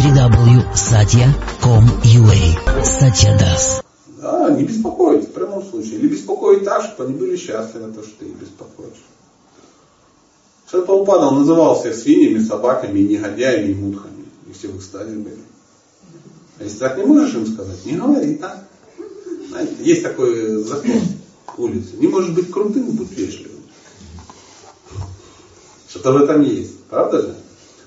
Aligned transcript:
www.satya.com.ua 0.00 2.84
Satya 2.84 3.36
Das. 3.36 3.84
Да, 4.16 4.48
не 4.50 4.64
беспокоить 4.64 5.28
в 5.28 5.32
прямом 5.32 5.62
случае. 5.62 5.98
Или 5.98 6.08
беспокоить 6.08 6.64
так, 6.64 6.84
чтобы 6.84 7.04
они 7.04 7.12
были 7.18 7.36
счастливы, 7.36 7.92
то, 7.92 8.02
что 8.02 8.12
ты 8.18 8.24
их 8.24 8.36
беспокоишь. 8.36 9.04
Шрапаупада, 10.70 11.26
он 11.26 11.40
называл 11.40 11.78
всех 11.78 11.94
свиньями, 11.94 12.42
собаками, 12.42 13.00
негодяями 13.00 13.72
и 13.72 13.74
мутхами. 13.74 14.24
И 14.48 14.54
все 14.54 14.68
в 14.68 14.92
были. 14.92 15.36
А 16.58 16.64
если 16.64 16.78
так 16.78 16.96
не 16.96 17.04
можешь 17.04 17.34
им 17.34 17.46
сказать, 17.46 17.84
не 17.84 17.92
говори 17.92 18.36
так. 18.36 18.64
Знаете, 19.48 19.74
есть 19.80 20.02
такой 20.02 20.64
закон 20.64 21.02
улицы. 21.58 21.98
Не 21.98 22.08
можешь 22.08 22.30
быть 22.30 22.50
крутым, 22.50 22.92
будь 22.92 23.10
вежливым. 23.10 23.60
Что-то 25.90 26.12
в 26.12 26.22
этом 26.22 26.40
есть. 26.42 26.84
Правда 26.84 27.20
же? 27.20 27.34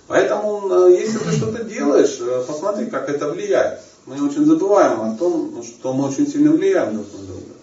Поэтому, 0.08 0.70
э, 0.70 0.98
если 1.00 1.18
ты 1.20 1.32
что-то 1.32 1.64
делаешь, 1.64 2.18
э, 2.20 2.44
посмотри, 2.46 2.88
как 2.88 3.10
это 3.10 3.30
влияет. 3.30 3.80
Мы 4.06 4.16
очень 4.16 4.46
забываем 4.46 5.02
о 5.02 5.16
том, 5.18 5.64
что 5.64 5.94
мы 5.94 6.08
очень 6.08 6.28
сильно 6.28 6.52
влияем 6.52 6.96
друг 6.96 7.08
на 7.14 7.26
друга. 7.26 7.54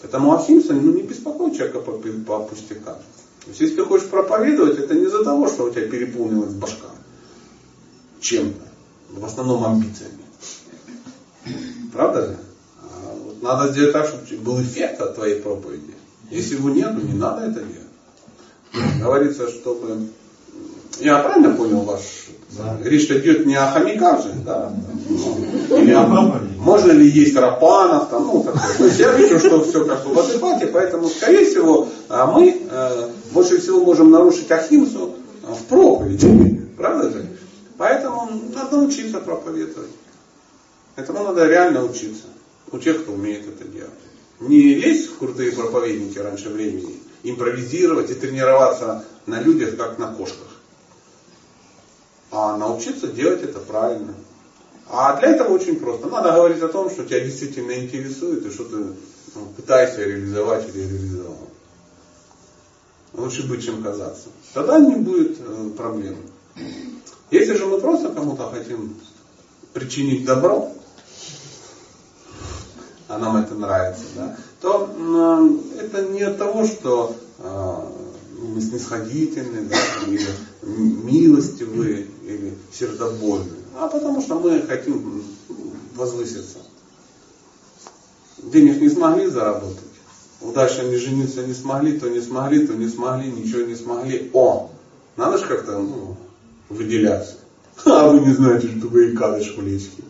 Поэтому 0.00 0.34
Ахимса 0.34 0.72
ну, 0.72 0.92
не 0.92 1.02
беспокой 1.02 1.54
человека 1.54 1.80
по, 1.80 1.92
по 1.92 2.44
пустякам. 2.44 2.96
То 3.44 3.48
есть, 3.48 3.60
если 3.60 3.76
ты 3.76 3.84
хочешь 3.84 4.08
проповедовать, 4.08 4.78
это 4.78 4.94
не 4.94 5.04
из-за 5.04 5.22
того, 5.22 5.48
что 5.48 5.64
у 5.64 5.70
тебя 5.70 5.86
переполнилась 5.86 6.54
башка 6.54 6.88
чем-то, 8.20 8.62
в 9.20 9.24
основном 9.24 9.64
амбициями. 9.64 10.22
Правда 11.92 12.26
же? 12.26 12.38
А 12.80 13.16
надо 13.42 13.72
сделать 13.72 13.92
так, 13.92 14.06
чтобы 14.06 14.42
был 14.42 14.62
эффект 14.62 15.00
от 15.00 15.14
твоей 15.16 15.42
проповеди. 15.42 15.94
Если 16.30 16.54
его 16.56 16.70
нет, 16.70 16.94
не 17.02 17.14
надо 17.14 17.46
это 17.46 17.60
делать. 17.60 19.00
Говорится, 19.00 19.48
чтобы 19.48 20.08
я 21.02 21.18
правильно 21.18 21.54
понял 21.54 21.80
ваш? 21.80 22.00
Да. 22.50 22.78
Речь 22.84 23.10
идет 23.10 23.46
не 23.46 23.54
о 23.54 23.70
хомяках 23.70 24.22
же, 24.22 24.32
да? 24.44 24.72
Или 25.70 25.92
о, 25.92 26.06
можно 26.58 26.92
ли 26.92 27.08
есть 27.08 27.34
рапанов, 27.34 28.08
там, 28.10 28.26
ну, 28.26 28.44
такое. 28.44 28.62
То 28.78 28.84
есть 28.84 29.00
я 29.00 29.12
вижу, 29.12 29.38
что 29.38 29.64
все 29.64 29.84
как 29.84 30.04
бы 30.04 30.14
в 30.14 30.18
адеквате, 30.18 30.66
поэтому, 30.66 31.08
скорее 31.08 31.46
всего, 31.46 31.88
а 32.08 32.26
мы 32.26 32.62
э, 32.70 33.08
больше 33.32 33.58
всего 33.58 33.84
можем 33.84 34.10
нарушить 34.10 34.50
ахимсу 34.50 35.14
в 35.42 35.64
проповеди. 35.64 36.60
Правда 36.76 37.10
же? 37.10 37.26
Поэтому 37.78 38.30
надо 38.54 38.76
учиться 38.76 39.18
проповедовать. 39.18 39.90
Этому 40.96 41.24
надо 41.24 41.46
реально 41.46 41.84
учиться. 41.84 42.24
У 42.70 42.78
тех, 42.78 43.02
кто 43.02 43.12
умеет 43.12 43.48
это 43.48 43.66
делать. 43.66 43.90
Не 44.40 44.74
лезть 44.74 45.08
в 45.08 45.18
крутые 45.18 45.52
проповедники 45.52 46.18
раньше 46.18 46.50
времени, 46.50 47.00
импровизировать 47.22 48.10
и 48.10 48.14
тренироваться 48.14 49.04
на 49.26 49.40
людях, 49.40 49.76
как 49.76 49.98
на 49.98 50.08
кошках 50.08 50.51
а 52.32 52.56
научиться 52.56 53.08
делать 53.08 53.42
это 53.42 53.60
правильно. 53.60 54.14
А 54.88 55.18
для 55.20 55.30
этого 55.30 55.52
очень 55.52 55.76
просто. 55.76 56.08
Надо 56.08 56.32
говорить 56.32 56.62
о 56.62 56.68
том, 56.68 56.90
что 56.90 57.04
тебя 57.04 57.20
действительно 57.20 57.72
интересует 57.72 58.44
и 58.44 58.50
что 58.50 58.64
ты 58.64 58.76
ну, 58.76 59.46
пытаешься 59.56 60.04
реализовать 60.04 60.68
или 60.68 60.80
реализовал. 60.80 61.48
Лучше 63.12 63.46
быть, 63.46 63.64
чем 63.64 63.82
казаться. 63.82 64.28
Тогда 64.54 64.80
не 64.80 64.96
будет 64.96 65.38
э, 65.38 65.70
проблем. 65.76 66.16
Если 67.30 67.54
же 67.54 67.66
мы 67.66 67.78
просто 67.78 68.08
кому-то 68.08 68.50
хотим 68.50 68.96
причинить 69.74 70.24
добро, 70.24 70.72
а 73.08 73.18
нам 73.18 73.36
это 73.36 73.54
нравится, 73.54 74.04
да, 74.16 74.36
то 74.62 74.90
э, 74.96 75.84
это 75.84 76.08
не 76.08 76.22
от 76.22 76.38
того, 76.38 76.66
что 76.66 77.14
э, 77.38 77.91
мы 78.52 78.60
снисходительны, 78.60 79.62
да, 79.62 79.76
или 80.06 80.28
милостивы, 80.62 82.06
или 82.24 82.54
сердобольны, 82.72 83.56
а 83.76 83.88
потому 83.88 84.20
что 84.20 84.38
мы 84.38 84.62
хотим 84.62 85.24
возвыситься. 85.94 86.58
Денег 88.38 88.80
не 88.80 88.88
смогли 88.88 89.26
заработать, 89.26 89.78
удачно 90.40 90.82
не 90.82 90.96
жениться 90.96 91.46
не 91.46 91.54
смогли, 91.54 91.98
то 91.98 92.08
не 92.08 92.20
смогли, 92.20 92.66
то 92.66 92.74
не 92.74 92.88
смогли, 92.88 93.30
ничего 93.30 93.62
не 93.62 93.74
смогли. 93.74 94.30
О, 94.32 94.70
надо 95.16 95.38
же 95.38 95.46
как-то 95.46 95.78
ну, 95.78 96.16
выделяться. 96.68 97.36
А 97.84 98.08
вы 98.08 98.20
не 98.20 98.34
знаете, 98.34 98.68
что 98.76 98.88
вы 98.88 99.12
и 99.12 99.16
кадыш 99.16 99.56
в 99.56 99.62
личке. 99.62 100.02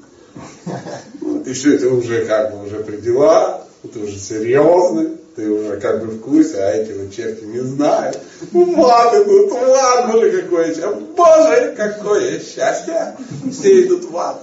Вот, 1.21 1.47
все 1.47 1.75
это 1.75 1.91
уже 1.91 2.25
как 2.25 2.53
бы 2.53 2.67
уже 2.67 2.83
при 2.83 2.97
делах, 2.97 3.67
это 3.85 3.99
уже 4.01 4.19
серьезно 4.19 5.11
ты 5.35 5.51
уже 5.51 5.81
как 5.81 6.05
бы 6.05 6.13
в 6.13 6.21
курсе, 6.21 6.59
а 6.59 6.71
эти 6.73 6.93
вот 6.93 7.13
черти 7.15 7.45
не 7.45 7.61
знают. 7.61 8.19
Вот 8.53 9.15
идут 9.15 9.51
в 9.51 9.57
ад, 9.57 10.13
боже, 10.13 10.43
какое 10.43 10.67
счастье. 10.67 10.91
Боже, 11.17 11.75
какое 11.77 12.41
счастье. 12.41 13.17
Все 13.51 13.83
идут 13.85 14.05
в 14.05 14.17
ад. 14.17 14.43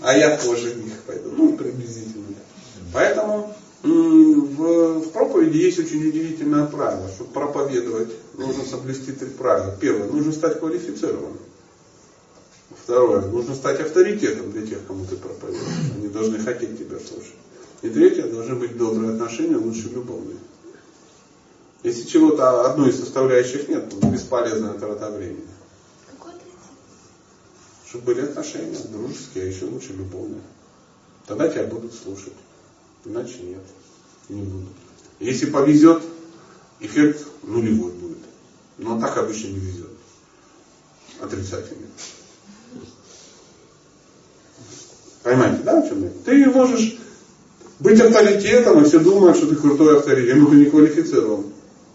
А 0.00 0.16
я 0.16 0.38
тоже 0.38 0.70
в 0.70 0.84
них 0.84 0.94
пойду. 1.06 1.30
Ну, 1.36 1.52
приблизительно. 1.52 2.26
Поэтому 2.92 3.54
в, 3.82 5.00
в 5.00 5.10
проповеди 5.10 5.58
есть 5.58 5.78
очень 5.78 6.08
удивительное 6.08 6.66
правило. 6.66 7.08
Чтобы 7.08 7.30
проповедовать, 7.32 8.10
нужно 8.38 8.64
соблюсти 8.64 9.12
три 9.12 9.28
правила. 9.28 9.76
Первое, 9.78 10.08
нужно 10.08 10.32
стать 10.32 10.58
квалифицированным. 10.58 11.38
Второе, 12.82 13.22
нужно 13.22 13.54
стать 13.54 13.80
авторитетом 13.80 14.52
для 14.52 14.66
тех, 14.66 14.86
кому 14.86 15.04
ты 15.04 15.16
проповедуешь. 15.16 15.92
Они 15.96 16.08
должны 16.08 16.38
хотеть 16.38 16.78
тебя 16.78 16.98
слушать. 16.98 17.34
И 17.82 17.88
третье, 17.88 18.24
должны 18.24 18.56
быть 18.56 18.76
добрые 18.76 19.12
отношения, 19.12 19.56
лучше 19.56 19.88
любовные. 19.88 20.36
Если 21.82 22.06
чего-то 22.06 22.70
одной 22.70 22.90
из 22.90 22.98
составляющих 22.98 23.68
нет, 23.68 23.88
то 23.88 24.06
бесполезная 24.06 24.74
трата 24.74 25.10
времени. 25.10 25.48
Чтобы 27.88 28.04
были 28.04 28.20
отношения 28.20 28.76
дружеские, 28.92 29.44
а 29.44 29.46
еще 29.46 29.64
лучше 29.64 29.94
любовные. 29.94 30.42
Тогда 31.26 31.48
тебя 31.48 31.64
будут 31.64 31.94
слушать. 31.94 32.34
Иначе 33.04 33.38
нет, 33.40 33.62
не 34.28 34.42
будут. 34.42 34.68
Если 35.18 35.46
повезет, 35.46 36.02
эффект 36.80 37.26
нулевой 37.42 37.92
будет. 37.92 38.18
Но 38.78 39.00
так 39.00 39.16
обычно 39.16 39.48
не 39.48 39.58
везет. 39.58 39.90
Отрицательный. 41.20 41.88
Понимаете, 45.22 45.62
да, 45.62 45.82
о 45.82 45.88
чем 45.88 46.04
я? 46.04 46.10
Ты 46.24 46.46
можешь 46.50 46.98
быть 47.80 48.00
авторитетом, 48.00 48.82
и 48.82 48.84
все 48.84 49.00
думают, 49.00 49.36
что 49.36 49.46
ты 49.46 49.56
крутой 49.56 49.98
авторитет, 49.98 50.36
но 50.36 50.50
ты 50.50 50.56
не 50.56 50.64
квалифицирован. 50.66 51.44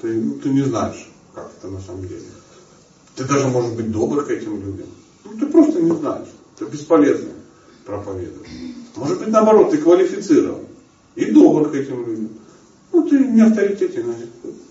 Ты, 0.01 0.13
ну, 0.13 0.33
ты 0.35 0.49
не 0.49 0.63
знаешь, 0.63 1.07
как 1.33 1.51
это 1.57 1.71
на 1.71 1.79
самом 1.79 2.07
деле. 2.07 2.21
Ты 3.15 3.23
даже 3.23 3.47
можешь 3.47 3.71
быть 3.71 3.91
добр 3.91 4.25
к 4.25 4.29
этим 4.29 4.59
людям. 4.61 4.87
Ну, 5.23 5.37
ты 5.39 5.45
просто 5.45 5.81
не 5.81 5.95
знаешь. 5.95 6.27
Ты 6.57 6.65
бесполезно 6.65 7.29
проповедуешь. 7.85 8.47
Может 8.95 9.19
быть, 9.19 9.29
наоборот, 9.29 9.71
ты 9.71 9.77
квалифицирован 9.77 10.65
и 11.15 11.25
добр 11.31 11.69
к 11.69 11.75
этим 11.75 12.05
людям. 12.05 12.29
Ну, 12.91 13.07
ты 13.07 13.19
не 13.19 13.41
авторитетен. 13.41 14.13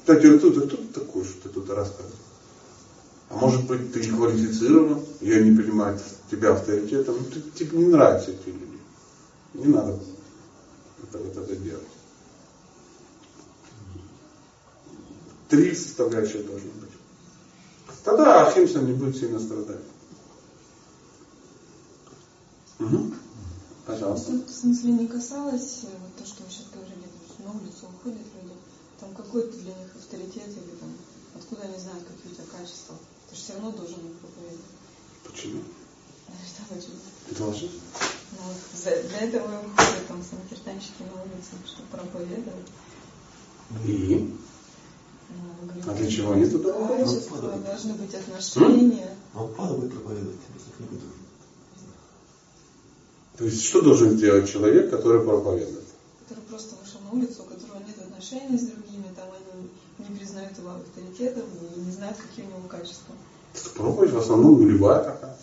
Кстати, 0.01 0.27
вот 0.27 0.41
тут, 0.41 0.71
тут 0.71 0.93
такой, 0.93 1.25
что 1.25 1.49
ты 1.49 1.49
тут 1.49 1.71
рассказываешь. 1.71 2.15
А 3.31 3.37
может 3.37 3.67
быть, 3.67 3.93
ты 3.93 4.03
квалифицирован, 4.03 5.01
я 5.21 5.41
не 5.41 5.57
понимаю 5.57 5.99
тебя 6.31 6.53
авторитетом. 6.53 7.17
Ну, 7.19 7.25
ты, 7.33 7.41
тебе 7.59 7.79
не 7.79 7.87
нравятся 7.87 8.31
эти 8.31 8.49
люди. 8.49 8.79
Не 9.55 9.73
надо 9.73 9.99
это, 11.05 11.19
вот 11.19 11.37
это 11.37 11.57
делать. 11.57 11.87
Три 15.49 15.75
составляющих 15.75 16.47
должны 16.47 16.71
быть. 16.71 16.91
Тогда 18.05 18.47
Ахимса 18.47 18.81
не 18.81 18.93
будет 18.93 19.17
сильно 19.17 19.39
страдать. 19.39 19.81
Угу. 22.79 23.15
Пожалуйста. 23.87 24.33
Тут 24.33 24.51
в 24.51 24.55
смысле 24.55 24.93
не 24.93 25.07
касалось 25.07 25.85
э, 25.85 25.87
вот 26.01 26.17
то, 26.17 26.27
что 26.27 26.43
вы 26.43 26.51
сейчас 26.51 26.67
говорили, 26.73 27.05
на 27.39 27.53
улицу 27.53 27.87
уходят 27.89 28.27
люди, 28.35 28.55
там 28.99 29.15
какой 29.15 29.43
то 29.43 29.57
для 29.59 29.75
них 29.75 29.95
авторитет 29.97 30.49
или 30.49 30.77
там, 30.81 30.91
откуда 31.37 31.63
они 31.63 31.79
знают, 31.79 32.05
какие 32.05 32.33
у 32.33 32.35
тебя 32.35 32.45
качества. 32.51 32.97
Ты 33.29 33.37
же 33.37 33.43
все 33.43 33.53
равно 33.55 33.73
должен 33.73 33.99
их 33.99 34.17
проповедовать. 34.17 34.65
Почему? 35.25 35.63
Должен. 37.39 37.71
Ну, 38.33 38.99
для 39.09 39.21
этого 39.21 39.45
и 39.45 39.67
выходят 39.67 40.07
там 40.09 40.23
санкиртанщики 40.23 41.03
на 41.03 41.23
улицу, 41.23 41.57
чтобы 41.67 41.89
проповедовать. 41.91 42.69
И? 43.87 44.35
Ну, 45.31 45.91
а 45.91 45.95
для 45.95 46.11
чего 46.11 46.33
они 46.33 46.47
туда 46.47 46.73
выходят? 46.73 47.65
Должны 47.65 47.95
быть 47.95 48.15
отношения. 48.15 49.17
А 49.33 49.45
он 49.45 49.55
пада 49.55 49.75
будет 49.75 49.93
проповедовать, 49.93 50.37
если 50.55 50.83
не 50.83 50.89
будет. 50.89 51.11
То 53.37 53.45
есть 53.45 53.65
что 53.65 53.83
должен 53.83 54.11
сделать 54.11 54.51
человек, 54.51 54.91
который 54.91 55.25
проповедует? 55.25 55.85
Который 56.21 56.45
просто 56.45 56.77
вышел 56.77 57.01
на 57.01 57.11
улицу, 57.19 57.43
у 57.43 57.47
которого 57.47 57.79
нет 57.79 57.99
отношений 57.99 58.59
с 58.59 58.69
другими, 58.69 59.13
там 59.17 59.29
они 59.33 59.71
не 59.99 60.17
признают 60.17 60.57
его 60.57 60.71
авторитетом 60.71 61.45
и 61.75 61.81
не 61.81 61.91
знают, 61.91 62.17
какие 62.17 62.45
у 62.47 62.49
него 62.49 62.69
качества. 62.69 63.15
Проповедь 63.75 64.13
в 64.13 64.19
основном 64.19 64.61
нулевая 64.61 65.05
такая. 65.05 65.37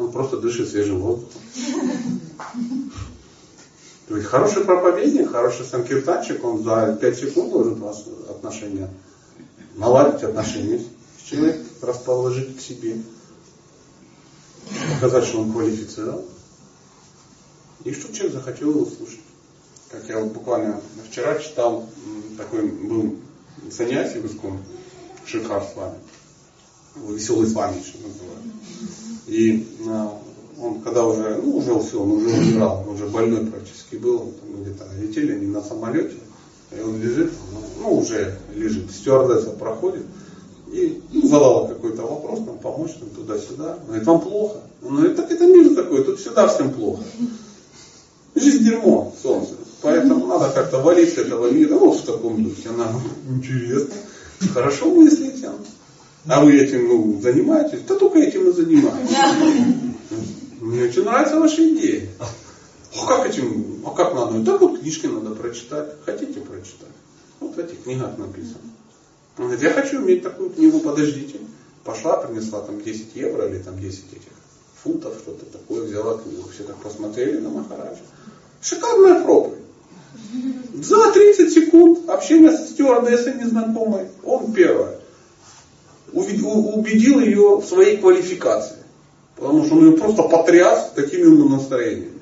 Он 0.00 0.10
просто 0.10 0.38
дышит 0.38 0.68
свежим 0.68 1.00
воздухом. 1.00 1.40
То 4.08 4.16
есть 4.16 4.28
хороший 4.28 4.64
проповедник, 4.64 5.30
хороший 5.30 5.64
санкиртанчик, 5.64 6.42
он 6.42 6.64
за 6.64 6.98
5 7.00 7.18
секунд 7.18 7.52
может 7.52 7.78
вас 7.78 8.04
отношения 8.28 8.90
наладить 9.76 10.24
отношения 10.24 10.82
с 11.18 11.28
человеком, 11.28 11.66
расположить 11.82 12.56
к 12.56 12.60
себе. 12.60 13.02
сказать, 14.96 15.24
что 15.24 15.40
он 15.40 15.52
квалифицирован. 15.52 16.24
И 17.84 17.92
что 17.92 18.12
человек 18.12 18.34
захотел 18.34 18.70
его 18.70 18.84
слушать. 18.84 19.20
Как 19.90 20.08
я 20.08 20.18
вот 20.18 20.32
буквально 20.32 20.80
вчера 21.10 21.38
читал, 21.38 21.88
такой 22.36 22.68
был 22.68 23.16
занятие 23.70 24.20
в 24.20 24.26
Искон, 24.26 24.58
Шикар 25.24 25.62
с 25.62 25.76
вами. 25.76 25.96
Веселый 26.96 27.48
вами 27.48 27.78
еще 27.78 27.98
называют. 27.98 28.54
И 29.26 29.66
а, 29.88 30.20
он 30.60 30.80
когда 30.80 31.06
уже, 31.06 31.40
ну 31.42 31.56
уже 31.56 31.78
все, 31.80 32.02
он 32.02 32.12
уже 32.12 32.28
умирал, 32.28 32.84
он 32.86 32.94
уже 32.94 33.06
больной 33.06 33.46
практически 33.46 33.96
был, 33.96 34.32
где-то 34.60 34.86
летели 35.00 35.32
они 35.32 35.46
на 35.46 35.62
самолете, 35.62 36.16
и 36.76 36.80
он 36.80 37.00
лежит, 37.00 37.32
ну, 37.52 37.60
ну 37.82 37.98
уже 37.98 38.38
лежит, 38.54 38.90
стюардесса 38.90 39.50
проходит, 39.50 40.04
и 40.70 41.02
ну, 41.12 41.26
задала 41.26 41.66
какой-то 41.66 42.02
вопрос, 42.02 42.40
там, 42.44 42.58
помочь 42.58 42.92
там, 42.94 43.10
туда-сюда. 43.10 43.78
Он 43.80 43.86
говорит, 43.86 44.06
вам 44.06 44.20
плохо? 44.20 44.58
Он 44.82 44.96
говорит, 44.96 45.16
так 45.16 45.30
это 45.30 45.46
мир 45.46 45.74
такой, 45.74 46.04
тут 46.04 46.20
всегда 46.20 46.46
всем 46.46 46.72
плохо. 46.72 47.02
Жизнь 48.36 48.64
дерьмо, 48.64 49.12
солнце. 49.20 49.54
Поэтому 49.82 50.26
надо 50.26 50.50
как-то 50.50 50.78
валить 50.78 51.14
с 51.14 51.18
этого 51.18 51.50
мира, 51.50 51.74
ну, 51.74 51.90
в 51.90 52.02
таком 52.02 52.44
духе. 52.44 52.68
Она, 52.68 52.92
интересно, 53.28 53.94
хорошо 54.52 54.94
мыслите. 54.94 55.50
А 56.26 56.44
вы 56.44 56.58
этим, 56.58 56.88
ну, 56.88 57.20
занимаетесь? 57.20 57.80
Да 57.88 57.96
только 57.96 58.18
этим 58.18 58.48
и 58.48 58.52
занимаюсь. 58.52 59.10
Мне 60.60 60.84
очень 60.84 61.04
нравятся 61.04 61.40
ваши 61.40 61.70
идеи. 61.70 62.10
А 62.18 63.06
как 63.06 63.26
этим, 63.26 63.82
а 63.86 63.90
как 63.90 64.14
надо? 64.14 64.44
Так 64.44 64.60
вот 64.60 64.80
книжки 64.80 65.06
надо 65.06 65.34
прочитать. 65.34 65.94
Хотите 66.04 66.40
прочитать? 66.40 66.88
Вот 67.38 67.56
в 67.56 67.58
этих 67.58 67.82
книгах 67.84 68.18
написано. 68.18 68.60
Он 69.38 69.44
говорит, 69.44 69.62
я 69.62 69.70
хочу 69.70 70.02
иметь 70.02 70.22
такую 70.22 70.50
книгу, 70.50 70.80
подождите. 70.80 71.38
Пошла, 71.84 72.18
принесла 72.18 72.60
там 72.60 72.82
10 72.82 73.16
евро 73.16 73.46
или 73.46 73.58
там 73.58 73.78
10 73.78 74.12
этих 74.12 74.32
фунтов, 74.82 75.14
что-то 75.18 75.46
такое, 75.46 75.84
взяла 75.84 76.18
книгу. 76.18 76.48
Все 76.54 76.64
так 76.64 76.76
посмотрели 76.76 77.38
на 77.38 77.48
Махараджа. 77.48 78.00
Шикарная 78.60 79.24
проповедь. 79.24 79.60
За 80.74 81.12
30 81.12 81.52
секунд 81.52 82.08
общения 82.08 82.52
со 82.52 82.66
стюардессой 82.66 83.34
незнакомой, 83.34 84.08
он 84.22 84.52
первое, 84.52 84.99
убедил 86.50 87.20
ее 87.20 87.56
в 87.56 87.64
своей 87.64 87.96
квалификации. 87.96 88.76
Потому 89.36 89.64
что 89.64 89.76
он 89.76 89.86
ее 89.86 89.96
просто 89.96 90.22
потряс 90.24 90.92
таким 90.94 91.26
умным 91.26 91.52
настроением. 91.52 92.20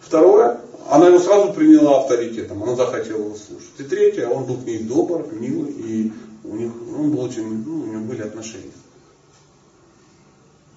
Второе, 0.00 0.60
она 0.88 1.08
его 1.08 1.18
сразу 1.18 1.52
приняла 1.52 2.02
авторитетом, 2.02 2.62
она 2.62 2.76
захотела 2.76 3.24
его 3.24 3.34
слушать. 3.34 3.70
И 3.78 3.82
третье, 3.82 4.28
он 4.28 4.44
был 4.44 4.56
к 4.58 4.64
ней 4.64 4.78
добр, 4.78 5.26
милый, 5.32 5.72
и 5.72 6.12
у 6.44 6.54
них, 6.54 6.72
он 6.96 7.10
был 7.10 7.22
очень, 7.22 7.64
ну, 7.64 7.80
у 7.80 7.86
него 7.86 8.04
были 8.04 8.22
отношения. 8.22 8.70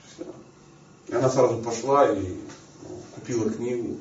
Все. 0.08 0.26
И 1.08 1.14
она 1.14 1.30
сразу 1.30 1.58
пошла 1.60 2.12
и 2.12 2.18
ну, 2.18 2.98
купила 3.16 3.50
книгу. 3.50 3.98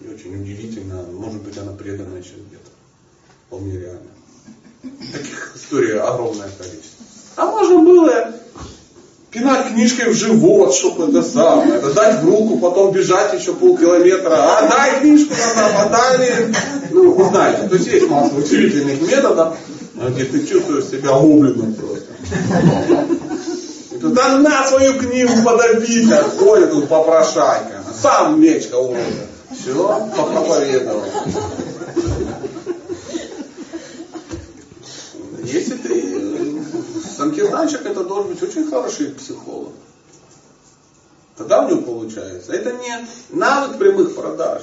И 0.00 0.08
очень 0.08 0.34
удивительно, 0.40 1.04
может 1.04 1.42
быть, 1.42 1.56
она 1.56 1.72
предана 1.72 2.16
еще 2.16 2.34
где-то. 2.34 2.70
Вполне 3.46 3.78
реально. 3.78 4.10
Таких 5.12 5.56
историй 5.56 5.98
огромное 5.98 6.50
количество. 6.50 7.06
А 7.36 7.46
можно 7.46 7.78
было 7.78 8.32
пинать 9.30 9.68
книжкой 9.68 10.10
в 10.10 10.14
живот, 10.14 10.74
чтобы 10.74 11.08
это 11.08 11.22
самое, 11.22 11.74
это 11.74 11.92
дать 11.92 12.22
в 12.22 12.28
руку, 12.28 12.58
потом 12.58 12.92
бежать 12.92 13.34
еще 13.38 13.52
полкилометра, 13.52 14.34
а 14.34 14.68
дай 14.68 15.00
книжку 15.00 15.34
нам, 15.56 15.86
отдали. 15.86 16.54
Ну, 16.90 17.12
вы 17.12 17.24
знаете, 17.24 17.68
то 17.68 17.74
есть 17.74 17.88
есть 17.88 18.08
масса 18.08 18.36
удивительных 18.36 19.02
методов, 19.02 19.56
где 20.10 20.24
ты 20.24 20.46
чувствуешь 20.46 20.84
себя 20.84 21.18
гоблином 21.18 21.74
просто. 21.74 22.04
Да 24.00 24.38
на 24.38 24.66
свою 24.66 24.98
книгу 25.00 25.32
подобить, 25.44 26.08
ходит 26.38 26.70
тут 26.70 26.88
попрошайка, 26.88 27.82
сам 28.00 28.40
мечка 28.40 28.76
урода. 28.76 29.00
Все, 29.50 30.08
попроповедовал. 30.16 31.04
Санкиртанчик 37.16 37.86
это 37.86 38.04
должен 38.04 38.32
быть 38.32 38.42
очень 38.42 38.68
хороший 38.68 39.08
психолог. 39.08 39.72
Тогда 41.36 41.64
у 41.64 41.70
него 41.70 41.82
получается. 41.82 42.52
Это 42.52 42.72
не 42.72 43.06
навык 43.30 43.78
прямых 43.78 44.14
продаж, 44.14 44.62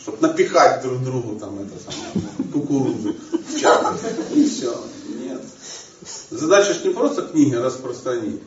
чтобы 0.00 0.18
напихать 0.20 0.82
друг 0.82 1.02
другу 1.02 1.38
там 1.38 1.58
это 1.60 1.74
самое, 1.78 2.26
кукурузу. 2.52 3.14
И 4.34 4.48
все. 4.48 4.84
Нет. 5.08 5.42
Задача 6.30 6.74
же 6.74 6.88
не 6.88 6.94
просто 6.94 7.22
книги 7.22 7.54
распространить. 7.54 8.40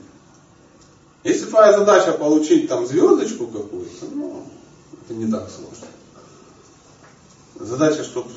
Если 1.23 1.45
твоя 1.45 1.77
задача 1.77 2.13
получить 2.13 2.67
там 2.67 2.85
звездочку 2.85 3.47
какую-то, 3.47 4.05
ну, 4.13 4.45
это 5.03 5.13
не 5.13 5.31
так 5.31 5.49
сложно. 5.49 5.87
Задача, 7.55 8.03
чтобы 8.03 8.29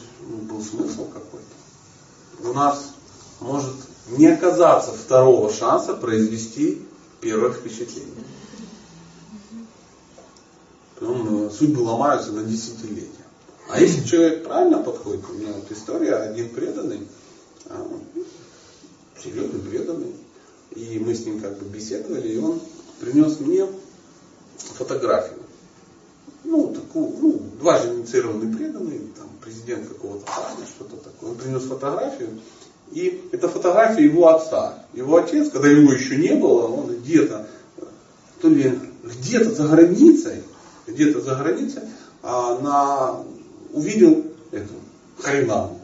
был 0.43 0.63
смысл 0.63 1.07
какой-то. 1.07 2.49
У 2.49 2.53
нас 2.53 2.93
может 3.41 3.75
не 4.09 4.27
оказаться 4.27 4.93
второго 4.93 5.53
шанса 5.53 5.95
произвести 5.95 6.83
первое 7.21 7.53
впечатление. 7.53 8.25
Потом 10.99 11.51
судьбы 11.51 11.81
ломаются 11.81 12.33
на 12.33 12.43
десятилетия. 12.43 13.11
А 13.69 13.81
если 13.81 14.07
человек 14.07 14.45
правильно 14.45 14.79
подходит, 14.79 15.25
у 15.29 15.35
меня 15.35 15.53
вот 15.53 15.71
история, 15.71 16.15
один 16.15 16.51
преданный, 16.51 17.07
а, 17.67 17.87
серьезный 19.23 19.61
преданный, 19.61 20.15
и 20.71 20.99
мы 20.99 21.15
с 21.15 21.27
ним 21.27 21.41
как 21.41 21.59
бы 21.59 21.67
беседовали, 21.67 22.29
и 22.29 22.39
он 22.39 22.61
принес 23.01 23.41
мне 23.41 23.67
фотографию. 24.57 25.41
Ну, 26.45 26.73
такую, 26.73 27.09
ну, 27.21 27.43
дважды 27.59 27.89
инициированный 27.89 28.57
преданный, 28.57 29.01
там, 29.17 29.29
президент 29.43 29.89
какого-то 29.89 30.31
храма, 30.31 30.65
что-то 30.65 30.97
такое. 30.97 31.31
Он 31.31 31.37
принес 31.37 31.63
фотографию, 31.65 32.39
и 32.93 33.29
это 33.33 33.49
фотография 33.49 34.05
его 34.05 34.29
отца. 34.29 34.85
Его 34.95 35.17
отец, 35.17 35.51
когда 35.51 35.69
его 35.69 35.93
еще 35.93 36.17
не 36.17 36.35
было, 36.35 36.67
он 36.67 36.97
где-то, 36.99 37.47
то 38.41 38.49
ли 38.49 38.79
где-то 39.05 39.55
за 39.55 39.69
границей, 39.69 40.43
где-то 40.87 41.21
за 41.21 41.35
границей, 41.35 41.83
а, 42.23 42.59
на, 42.61 43.23
увидел 43.73 44.25
эту 44.53 44.75
Харинаму. 45.19 45.81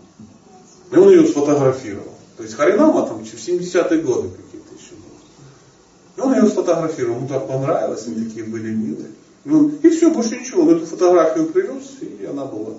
И 0.90 0.96
он 0.96 1.10
ее 1.10 1.26
сфотографировал. 1.26 2.12
То 2.36 2.42
есть 2.42 2.54
Харинама 2.54 3.06
там 3.06 3.24
в 3.24 3.26
70-е 3.26 4.02
годы 4.02 4.30
какие-то 4.30 4.74
еще 4.74 4.94
были. 4.94 6.16
И 6.16 6.20
он 6.20 6.34
ее 6.34 6.50
сфотографировал, 6.50 7.16
ему 7.16 7.28
так 7.28 7.46
понравилось, 7.46 8.06
они 8.06 8.24
такие 8.24 8.44
были 8.44 8.70
милые. 8.70 9.10
И, 9.44 9.50
он, 9.50 9.70
и 9.82 9.88
все, 9.90 10.10
больше 10.10 10.38
ничего. 10.38 10.62
Он 10.62 10.76
эту 10.76 10.86
фотографию 10.86 11.46
привез, 11.46 11.96
и 12.00 12.24
она 12.24 12.44
была. 12.44 12.74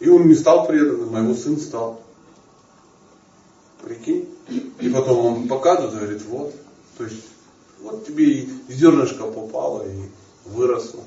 И 0.00 0.08
он 0.08 0.26
не 0.26 0.34
стал 0.34 0.66
преданным, 0.66 1.14
а 1.14 1.20
его 1.20 1.34
сын 1.34 1.58
стал. 1.58 2.00
Прикинь. 3.82 4.28
И 4.80 4.88
потом 4.88 5.26
он 5.26 5.48
показывает, 5.48 5.94
говорит, 5.94 6.22
вот. 6.28 6.54
То 6.98 7.04
есть, 7.04 7.24
вот 7.80 8.06
тебе 8.06 8.32
и 8.32 8.48
зернышко 8.68 9.24
попало 9.24 9.84
и 9.86 10.48
выросло. 10.48 11.00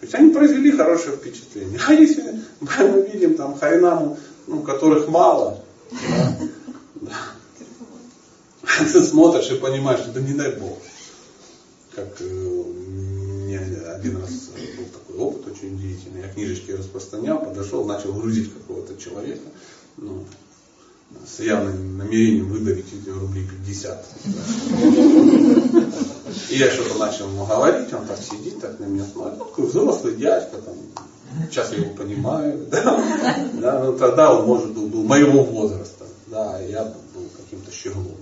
То 0.00 0.06
есть 0.06 0.14
они 0.14 0.30
произвели 0.30 0.70
хорошее 0.72 1.16
впечатление. 1.16 1.80
А 1.88 1.92
если 1.92 2.40
мы 2.60 3.08
видим 3.12 3.34
там 3.34 3.58
хайнаму, 3.58 4.18
ну, 4.46 4.62
которых 4.62 5.08
мало, 5.08 5.62
ты 8.76 9.02
смотришь 9.02 9.50
и 9.50 9.56
понимаешь, 9.56 10.00
что 10.00 10.12
да 10.12 10.20
не 10.20 10.34
дай 10.34 10.52
Бог. 10.56 10.78
Как 11.94 12.20
э, 12.20 12.24
мне 12.24 13.58
один 13.58 14.16
раз 14.18 14.50
был 14.76 14.86
такой 14.92 15.16
опыт 15.16 15.52
очень 15.52 15.74
удивительный. 15.74 16.22
Я 16.22 16.28
книжечки 16.28 16.72
распространял, 16.72 17.38
подошел, 17.38 17.84
начал 17.84 18.12
грузить 18.12 18.52
какого-то 18.52 18.96
человека. 19.00 19.48
Ну, 19.96 20.24
с 21.26 21.40
явным 21.40 21.98
намерением 21.98 22.48
выдавить 22.48 22.86
эти 22.92 23.08
рублей 23.08 23.48
50. 23.66 24.06
И 26.50 26.56
я 26.56 26.70
что-то 26.70 26.98
начал 26.98 27.28
ему 27.28 27.46
говорить, 27.46 27.92
он 27.92 28.06
так 28.06 28.18
сидит, 28.18 28.60
так 28.60 28.78
на 28.80 28.84
меня 28.84 29.04
смотрит. 29.04 29.38
Такой 29.38 29.66
взрослый 29.66 30.16
дядька, 30.16 30.58
там, 30.58 30.74
сейчас 31.50 31.72
я 31.72 31.78
его 31.78 31.94
понимаю. 31.94 32.66
Да? 32.70 33.50
Да, 33.54 33.84
ну, 33.84 33.96
тогда 33.98 34.34
он, 34.34 34.46
может, 34.46 34.72
был, 34.72 34.86
был 34.88 35.04
моего 35.04 35.42
возраста. 35.42 36.04
Да, 36.26 36.58
я 36.60 36.84
был 36.84 37.28
каким-то 37.36 37.72
щеглом. 37.72 38.16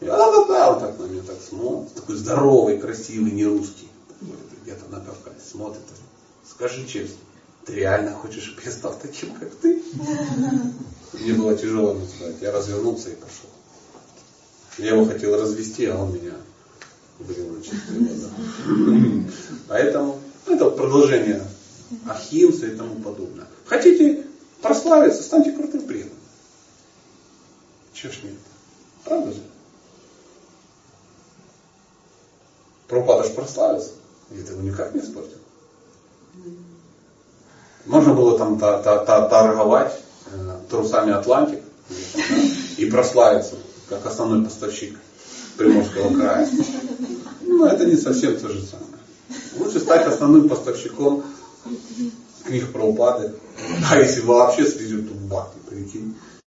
И 0.00 0.04
да, 0.04 0.16
да, 0.16 0.44
да, 0.46 0.72
он 0.72 0.80
так 0.80 0.98
на 0.98 1.04
меня 1.04 1.22
так 1.22 1.38
смотрит. 1.40 1.94
Такой 1.94 2.16
здоровый, 2.16 2.78
красивый, 2.78 3.32
не 3.32 3.44
русский. 3.44 3.88
Где-то 4.62 4.88
на 4.90 5.00
Кавказе 5.00 5.40
смотрит. 5.50 5.82
Скажи 6.48 6.86
честно, 6.86 7.16
ты 7.64 7.74
реально 7.74 8.12
хочешь, 8.12 8.44
чтобы 8.44 8.62
я 8.64 8.70
стал 8.70 8.94
таким, 9.00 9.34
как 9.34 9.50
ты? 9.56 9.82
Мне 11.12 11.32
было 11.32 11.56
тяжело 11.56 11.96
сказать. 12.14 12.36
Я 12.40 12.52
развернулся 12.52 13.10
и 13.10 13.14
пошел. 13.14 13.50
Я 14.78 14.94
его 14.94 15.04
хотел 15.04 15.40
развести, 15.40 15.86
а 15.86 15.96
он 15.96 16.14
меня 16.14 16.34
чистую 17.62 18.04
воду. 18.04 19.24
Поэтому 19.68 20.20
это 20.46 20.70
продолжение 20.70 21.42
Ахимса 22.06 22.66
и 22.66 22.76
тому 22.76 22.96
подобное. 22.96 23.46
Хотите 23.66 24.24
прославиться, 24.62 25.22
станьте 25.22 25.52
крутым 25.52 25.82
преданным. 25.82 26.14
Чего 27.92 28.12
ж 28.12 28.22
нет? 28.22 28.34
Правда 29.04 29.32
же? 29.32 29.42
Прабхупада 32.86 33.28
же 33.28 33.34
прославился. 33.34 33.90
И 34.30 34.38
этого 34.38 34.60
никак 34.60 34.94
не 34.94 35.00
испортил. 35.00 35.38
Можно 37.86 38.14
было 38.14 38.38
там 38.38 38.58
та- 38.58 38.82
та- 38.82 39.04
та- 39.04 39.28
торговать 39.28 39.98
трусами 40.68 41.12
Атлантик 41.12 41.60
и 42.76 42.86
прославиться 42.86 43.56
как 43.88 44.04
основной 44.06 44.44
поставщик 44.44 44.98
Приморского 45.56 46.14
края. 46.14 46.48
Но 47.42 47.66
это 47.66 47.86
не 47.86 47.96
совсем 47.96 48.38
то 48.38 48.48
же 48.48 48.62
самое. 48.62 48.86
Лучше 49.58 49.80
стать 49.80 50.06
основным 50.06 50.48
поставщиком 50.48 51.24
книг 52.44 52.72
Прабхупады. 52.72 53.32
А 53.90 53.98
если 53.98 54.20
вообще 54.20 54.64
в 54.64 55.28
бхакти, 55.28 55.58
прикинь. 55.68 56.14